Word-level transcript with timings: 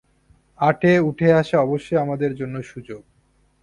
আটে 0.59 0.91
উঠে 0.99 1.27
আসা 1.33 1.57
অবশ্যই 1.61 1.97
আমাদের 1.97 2.31
জন্য 2.35 2.55
সুযোগ। 2.61 3.01